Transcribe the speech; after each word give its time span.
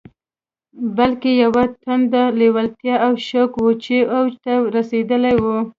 بلکې 0.97 1.31
يوه 1.43 1.63
تنده، 1.83 2.23
لېوالتیا 2.39 2.95
او 3.05 3.13
شوق 3.27 3.51
و 3.59 3.67
چې 3.83 3.97
اوج 4.15 4.33
ته 4.43 4.53
رسېدلی 4.75 5.35
و. 5.43 5.45